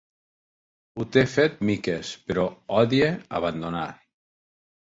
Ho 1.01 1.05
té 1.15 1.23
fet 1.33 1.59
miques, 1.71 2.15
però 2.31 2.47
odia 2.81 3.13
abandonar. 3.43 3.87